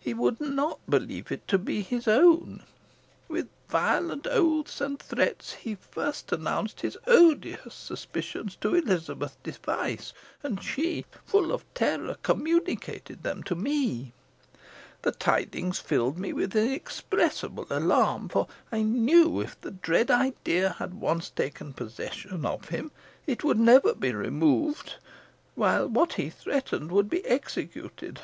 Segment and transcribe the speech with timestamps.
[0.00, 2.64] He would not believe it to be his own.
[3.28, 10.12] With violent oaths and threats he first announced his odious suspicions to Elizabeth Device,
[10.42, 14.12] and she, full of terror, communicated them to me.
[15.02, 20.94] The tidings filled me with inexpressible alarm; for I knew, if the dread idea had
[20.94, 22.90] once taken possession of him,
[23.28, 24.94] it would never be removed,
[25.54, 28.18] while what he threatened would be executed.